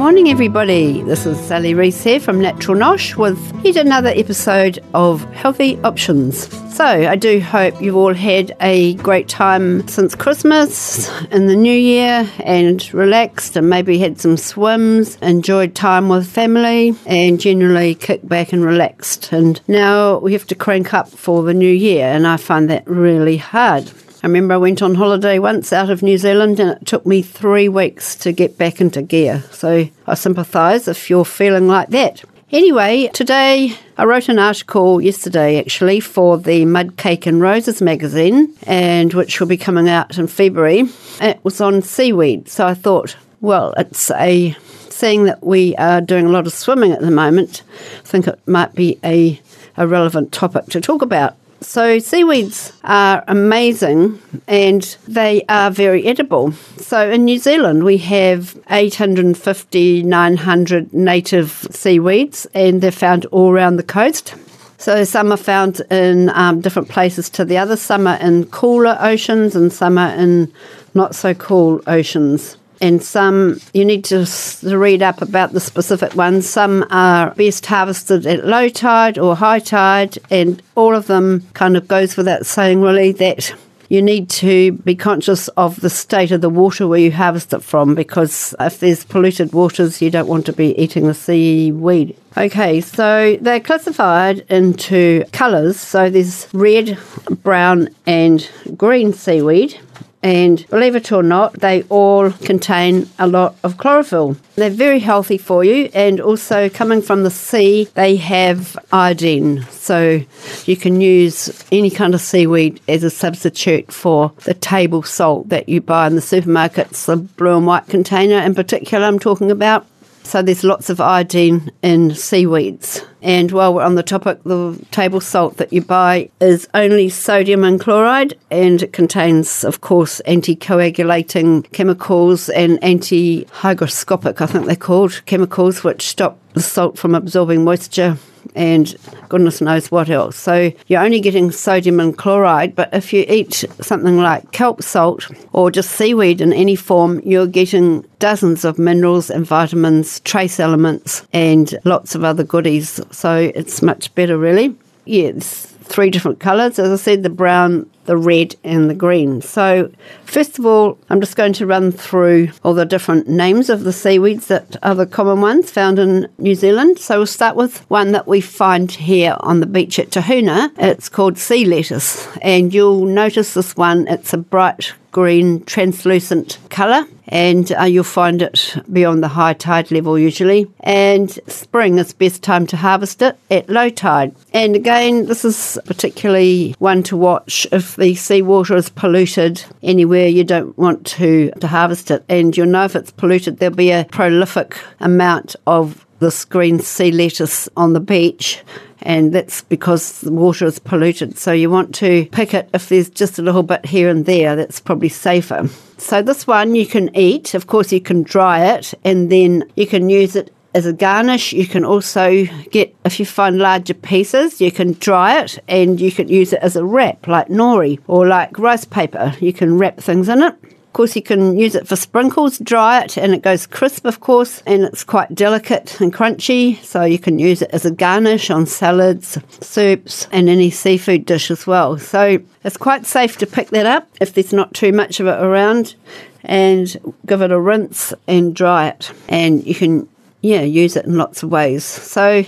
[0.00, 1.02] Morning, everybody.
[1.02, 6.48] This is Sally Rees here from Natural Nosh with yet another episode of Healthy Options.
[6.74, 11.76] So, I do hope you've all had a great time since Christmas in the new
[11.76, 18.26] year and relaxed and maybe had some swims, enjoyed time with family, and generally kicked
[18.26, 19.30] back and relaxed.
[19.34, 22.88] And now we have to crank up for the new year, and I find that
[22.88, 23.92] really hard.
[24.22, 27.22] I remember I went on holiday once out of New Zealand and it took me
[27.22, 29.42] three weeks to get back into gear.
[29.50, 32.22] So I sympathise if you're feeling like that.
[32.52, 38.54] Anyway, today I wrote an article yesterday actually for the Mud Cake and Roses magazine,
[38.66, 40.84] and which will be coming out in February.
[41.20, 44.54] It was on seaweed, so I thought, well, it's a
[44.90, 47.62] seeing that we are doing a lot of swimming at the moment.
[48.00, 49.40] I think it might be a,
[49.78, 51.36] a relevant topic to talk about.
[51.62, 56.52] So, seaweeds are amazing and they are very edible.
[56.78, 63.76] So, in New Zealand, we have 850, 900 native seaweeds, and they're found all around
[63.76, 64.34] the coast.
[64.78, 67.76] So, some are found in um, different places to the other.
[67.76, 70.50] Some are in cooler oceans, and some are in
[70.94, 74.26] not so cool oceans and some you need to
[74.62, 76.48] read up about the specific ones.
[76.48, 81.76] Some are best harvested at low tide or high tide, and all of them kind
[81.76, 83.54] of goes without saying, really, that
[83.90, 87.60] you need to be conscious of the state of the water where you harvest it
[87.60, 92.16] from because if there's polluted waters, you don't want to be eating the seaweed.
[92.36, 95.80] Okay, so they're classified into colours.
[95.80, 96.96] So there's red,
[97.42, 99.76] brown, and green seaweed.
[100.22, 104.36] And believe it or not, they all contain a lot of chlorophyll.
[104.56, 109.62] They're very healthy for you, and also coming from the sea, they have iodine.
[109.70, 110.20] So
[110.66, 115.70] you can use any kind of seaweed as a substitute for the table salt that
[115.70, 119.86] you buy in the supermarkets, the blue and white container in particular, I'm talking about.
[120.22, 123.04] So there's lots of iodine in seaweeds.
[123.22, 127.64] And while we're on the topic, the table salt that you buy is only sodium
[127.64, 134.76] and chloride, and it contains, of course, anticoagulating chemicals and anti hygroscopic, I think they're
[134.76, 138.16] called, chemicals which stop the salt from absorbing moisture
[138.54, 138.96] and
[139.28, 140.36] goodness knows what else.
[140.36, 145.30] So you're only getting sodium and chloride, but if you eat something like kelp salt
[145.52, 151.26] or just seaweed in any form, you're getting dozens of minerals and vitamins, trace elements,
[151.32, 153.00] and lots of other goodies.
[153.10, 154.76] So it's much better, really.
[155.04, 156.78] Yes, three different colours.
[156.78, 159.40] As I said, the brown, the red, and the green.
[159.40, 159.88] So,
[160.24, 163.92] first of all, I'm just going to run through all the different names of the
[163.92, 166.98] seaweeds that are the common ones found in New Zealand.
[166.98, 170.72] So, we'll start with one that we find here on the beach at Tahuna.
[170.76, 177.04] It's called sea lettuce, and you'll notice this one, it's a bright green translucent colour
[177.30, 180.70] and uh, you'll find it beyond the high tide level usually.
[180.80, 184.34] And spring is best time to harvest it at low tide.
[184.52, 190.42] And again, this is particularly one to watch if the seawater is polluted anywhere you
[190.42, 192.24] don't want to, to harvest it.
[192.28, 197.12] And you'll know if it's polluted, there'll be a prolific amount of this green sea
[197.12, 198.62] lettuce on the beach
[199.02, 201.38] and that's because the water is polluted.
[201.38, 204.56] So you want to pick it if there's just a little bit here and there,
[204.56, 205.68] that's probably safer.
[205.98, 207.54] So this one you can eat.
[207.54, 211.52] Of course, you can dry it and then you can use it as a garnish.
[211.52, 216.12] You can also get, if you find larger pieces, you can dry it and you
[216.12, 219.34] can use it as a wrap, like nori or like rice paper.
[219.40, 220.54] You can wrap things in it.
[220.90, 224.18] Of course, you can use it for sprinkles, dry it, and it goes crisp, of
[224.18, 226.82] course, and it's quite delicate and crunchy.
[226.82, 231.48] So you can use it as a garnish on salads, soups, and any seafood dish
[231.52, 231.96] as well.
[231.96, 235.40] So it's quite safe to pick that up if there's not too much of it
[235.40, 235.94] around
[236.42, 239.12] and give it a rinse and dry it.
[239.28, 240.08] And you can
[240.42, 241.84] yeah, use it in lots of ways.
[241.84, 242.44] So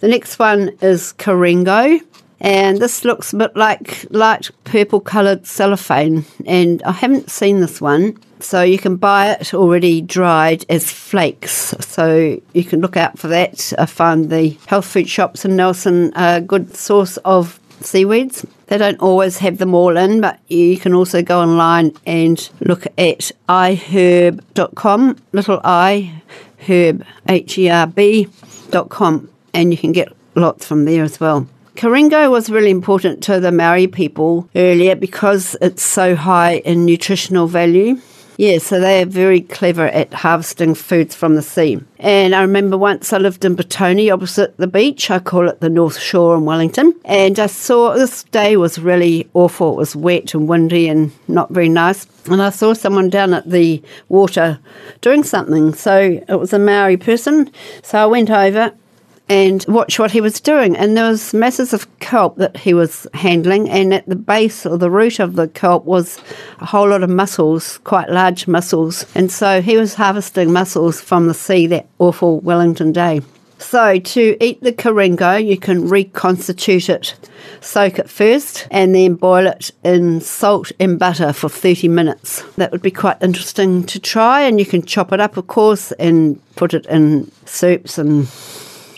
[0.00, 2.00] the next one is Karengo.
[2.38, 6.26] And this looks a bit like light purple coloured cellophane.
[6.44, 8.18] And I haven't seen this one.
[8.40, 11.74] So you can buy it already dried as flakes.
[11.80, 13.72] So you can look out for that.
[13.78, 18.44] I find the health food shops in Nelson a good source of seaweeds.
[18.66, 22.86] They don't always have them all in, but you can also go online and look
[22.98, 26.22] at iherb.com, little i,
[26.60, 28.28] herb, H E R B,
[28.70, 31.48] dot com and you can get lots from there as well.
[31.76, 37.46] Karengo was really important to the Maori people earlier because it's so high in nutritional
[37.46, 38.00] value.
[38.38, 41.80] Yeah, so they are very clever at harvesting foods from the sea.
[41.98, 45.10] And I remember once I lived in Petone opposite the beach.
[45.10, 46.94] I call it the North Shore in Wellington.
[47.06, 49.72] And I saw this day was really awful.
[49.72, 52.06] It was wet and windy and not very nice.
[52.26, 54.58] And I saw someone down at the water
[55.00, 55.72] doing something.
[55.72, 57.50] So it was a Maori person.
[57.82, 58.72] So I went over
[59.28, 60.76] and watch what he was doing.
[60.76, 64.78] And there was masses of kelp that he was handling, and at the base or
[64.78, 66.20] the root of the kelp was
[66.60, 69.04] a whole lot of mussels, quite large mussels.
[69.14, 73.20] And so he was harvesting mussels from the sea that awful Wellington day.
[73.58, 77.14] So to eat the karengo, you can reconstitute it,
[77.62, 82.42] soak it first, and then boil it in salt and butter for 30 minutes.
[82.56, 85.90] That would be quite interesting to try, and you can chop it up, of course,
[85.92, 88.28] and put it in soups and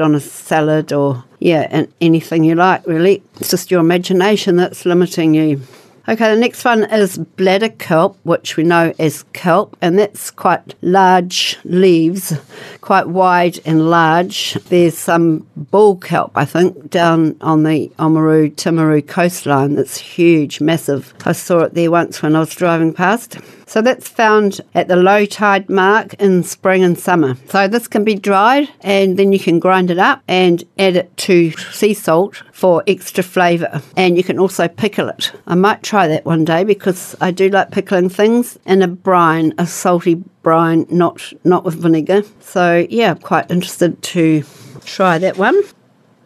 [0.00, 3.22] on a salad or, yeah, and anything you like, really.
[3.36, 5.60] It's just your imagination that's limiting you.
[6.08, 10.74] Okay, the next one is bladder kelp, which we know as kelp, and that's quite
[10.80, 12.32] large leaves,
[12.80, 14.54] quite wide and large.
[14.70, 21.12] There's some bull kelp, I think, down on the Oamaru Timaru coastline that's huge, massive.
[21.26, 23.36] I saw it there once when I was driving past.
[23.68, 27.36] So that's found at the low tide mark in spring and summer.
[27.48, 31.14] So this can be dried and then you can grind it up and add it
[31.18, 33.82] to sea salt for extra flavour.
[33.94, 35.32] And you can also pickle it.
[35.46, 39.54] I might try that one day because I do like pickling things in a brine,
[39.58, 42.22] a salty brine, not not with vinegar.
[42.40, 44.44] So yeah, I'm quite interested to
[44.84, 45.60] try that one.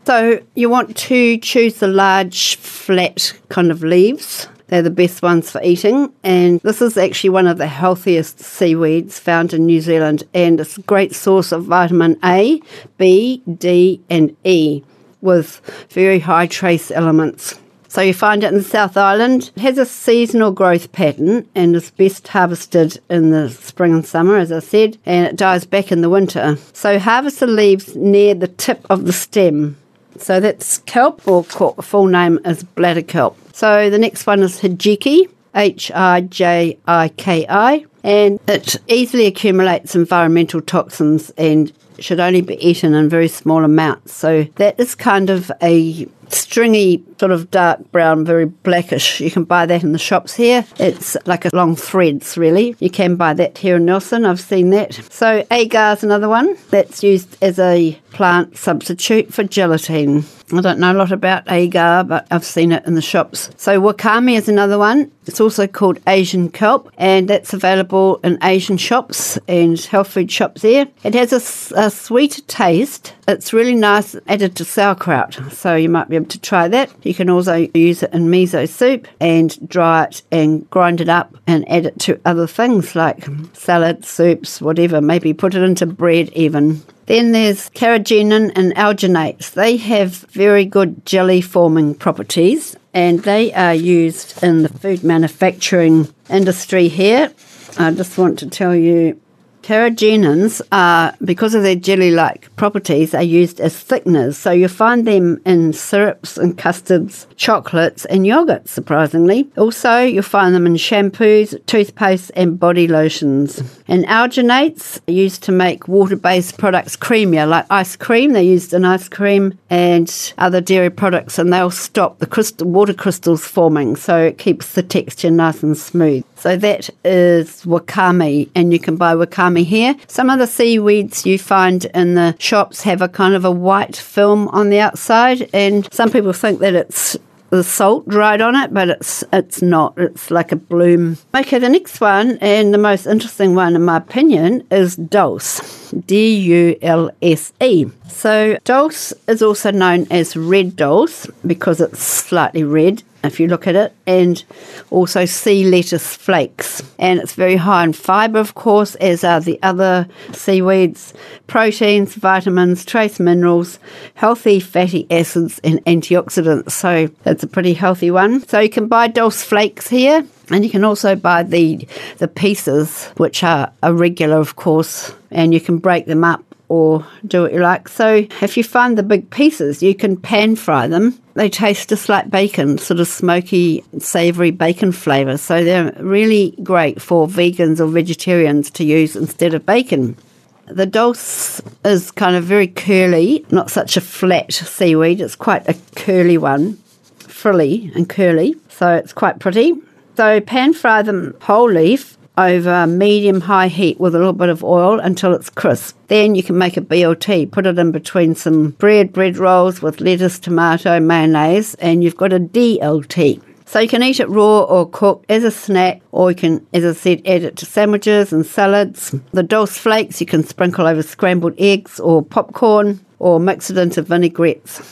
[0.05, 4.49] So you want to choose the large, flat kind of leaves.
[4.67, 9.19] They're the best ones for eating, and this is actually one of the healthiest seaweeds
[9.19, 12.59] found in New Zealand, and it's a great source of vitamin A,
[12.97, 14.83] B, D, and E
[15.21, 15.61] with
[15.91, 17.59] very high trace elements.
[17.93, 19.51] So you find it in the South Island.
[19.55, 24.39] It has a seasonal growth pattern and is best harvested in the spring and summer,
[24.39, 26.57] as I said, and it dies back in the winter.
[26.73, 29.77] So harvest the leaves near the tip of the stem.
[30.17, 33.37] So that's kelp, or full name is bladder kelp.
[33.53, 39.27] So the next one is hijiki, H I J I K I, and it easily
[39.27, 44.15] accumulates environmental toxins and should only be eaten in very small amounts.
[44.15, 49.21] So that is kind of a stringy, sort of dark brown, very blackish.
[49.21, 50.65] You can buy that in the shops here.
[50.79, 52.77] It's like a long threads, really.
[52.79, 54.25] You can buy that here in Nelson.
[54.25, 54.95] I've seen that.
[55.11, 60.25] So agar is another one that's used as a plant substitute for gelatin.
[60.53, 63.51] I don't know a lot about agar, but I've seen it in the shops.
[63.57, 65.11] So wakame is another one.
[65.27, 70.63] It's also called Asian kelp, and that's available in Asian shops and health food shops
[70.63, 70.89] there.
[71.05, 73.15] It has a, a sweet taste.
[73.29, 76.91] It's really nice added to sauerkraut, so you might be able to try that.
[77.03, 81.37] You can also use it in miso soup and dry it and grind it up
[81.47, 85.01] and add it to other things like salad, soups, whatever.
[85.01, 86.83] Maybe put it into bread even.
[87.07, 89.53] Then there's carrageenan and alginates.
[89.53, 96.13] They have very good jelly forming properties and they are used in the food manufacturing
[96.29, 97.33] industry here.
[97.79, 99.21] I just want to tell you
[99.63, 104.35] Carrageenans are, because of their jelly like properties, are used as thickeners.
[104.35, 109.49] So you find them in syrups and custards, chocolates, and yogurts, surprisingly.
[109.57, 113.63] Also, you'll find them in shampoos, toothpaste, and body lotions.
[113.87, 118.33] And alginates are used to make water based products creamier, like ice cream.
[118.33, 122.95] They're used in ice cream and other dairy products, and they'll stop the crystal, water
[122.95, 123.95] crystals forming.
[123.95, 126.25] So it keeps the texture nice and smooth.
[126.35, 129.95] So that is wakame, and you can buy wakame here.
[130.09, 133.97] Some of the seaweeds you find in the shops have a kind of a white
[133.97, 137.17] film on the outside, and some people think that it's
[137.53, 139.93] the salt dried on it, but it's it's not.
[139.99, 141.19] It's like a bloom.
[141.35, 145.91] Okay, the next one and the most interesting one, in my opinion, is dulse.
[145.91, 147.87] D U L S E.
[148.13, 153.67] So dulse is also known as red dulse because it's slightly red if you look
[153.67, 154.43] at it, and
[154.91, 156.83] also sea lettuce flakes.
[156.99, 161.15] And it's very high in fibre, of course, as are the other seaweeds,
[161.47, 163.79] proteins, vitamins, trace minerals,
[164.15, 166.73] healthy fatty acids, and antioxidants.
[166.73, 168.47] So it's a pretty healthy one.
[168.49, 170.27] So you can buy Dulse flakes here.
[170.51, 171.89] And you can also buy the
[172.19, 177.43] the pieces, which are irregular, of course, and you can break them up or do
[177.43, 177.87] what you like.
[177.87, 181.21] So if you find the big pieces, you can pan fry them.
[181.35, 185.37] They taste just like bacon, sort of smoky, savoury bacon flavour.
[185.37, 190.17] So they're really great for vegans or vegetarians to use instead of bacon.
[190.65, 195.21] The dulse is kind of very curly, not such a flat seaweed.
[195.21, 196.79] It's quite a curly one,
[197.19, 198.55] frilly and curly.
[198.71, 199.75] So it's quite pretty.
[200.17, 204.65] So pan fry them whole leaf over medium high heat with a little bit of
[204.65, 205.97] oil until it's crisp.
[206.09, 210.01] Then you can make a BLT, put it in between some bread, bread rolls with
[210.01, 213.43] lettuce, tomato, mayonnaise, and you've got a DLT.
[213.67, 216.85] So you can eat it raw or cooked as a snack, or you can, as
[216.85, 219.15] I said, add it to sandwiches and salads.
[219.33, 224.03] The dulse flakes you can sprinkle over scrambled eggs or popcorn, or mix it into
[224.03, 224.83] vinaigrettes.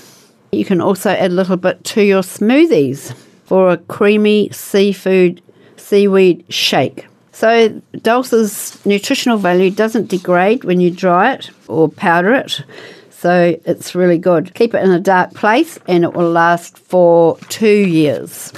[0.53, 5.43] You can also add a little bit to your smoothies for a creamy seafood
[5.77, 7.07] seaweed shake.
[7.33, 12.63] So dulse's nutritional value doesn't degrade when you dry it or powder it.
[13.11, 14.55] So it's really good.
[14.55, 18.53] Keep it in a dark place and it will last for two years.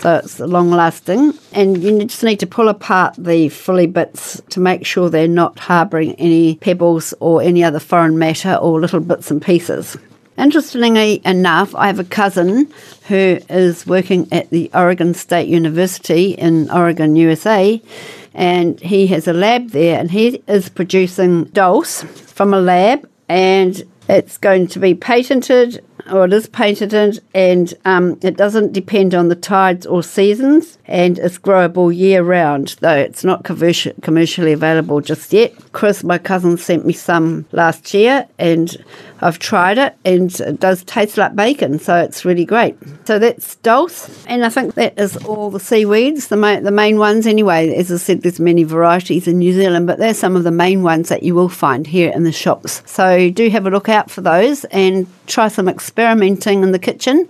[0.00, 1.34] So it's long lasting.
[1.52, 5.58] And you just need to pull apart the frilly bits to make sure they're not
[5.58, 9.96] harbouring any pebbles or any other foreign matter or little bits and pieces.
[10.38, 12.70] Interestingly enough, I have a cousin
[13.08, 17.80] who is working at the Oregon State University in Oregon, USA,
[18.34, 23.82] and he has a lab there and he is producing dulse from a lab and
[24.08, 29.28] it's going to be patented or it is patented and um, it doesn't depend on
[29.28, 35.00] the tides or seasons and it's growable year round though it's not commercial, commercially available
[35.00, 35.52] just yet.
[35.72, 38.76] Chris my cousin sent me some last year and
[39.20, 42.76] I've tried it and it does taste like bacon, so it's really great.
[43.06, 46.98] So that's dulse, and I think that is all the seaweeds, the main, the main
[46.98, 47.74] ones anyway.
[47.74, 50.82] As I said, there's many varieties in New Zealand, but they're some of the main
[50.82, 52.82] ones that you will find here in the shops.
[52.84, 57.28] So do have a look out for those and try some experimenting in the kitchen.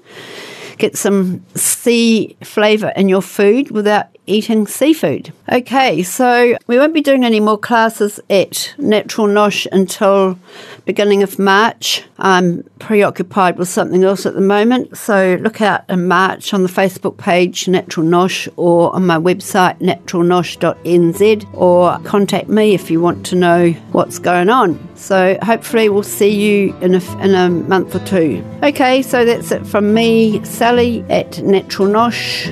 [0.78, 5.32] Get some sea flavour in your food without eating seafood.
[5.50, 10.38] Okay, so we won't be doing any more classes at Natural Nosh until
[10.84, 12.04] beginning of March.
[12.18, 16.68] I'm preoccupied with something else at the moment, so look out in March on the
[16.68, 23.26] Facebook page Natural Nosh or on my website naturalnosh.nz or contact me if you want
[23.26, 24.78] to know what's going on.
[24.96, 28.44] So hopefully we'll see you in a, in a month or two.
[28.62, 32.46] Okay, so that's it from me, Sally at Natural Nosh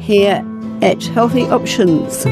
[0.00, 0.44] here
[0.82, 2.24] at Healthy Options.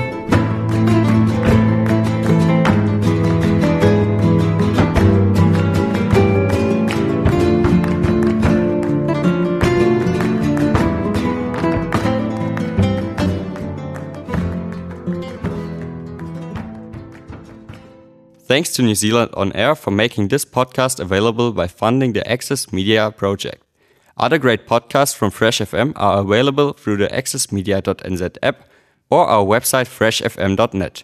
[18.52, 22.70] Thanks to New Zealand On Air for making this podcast available by funding the Access
[22.70, 23.64] Media project.
[24.16, 28.68] Other great podcasts from Fresh FM are available through the accessmedia.nz app
[29.10, 31.02] or our website freshfm.net.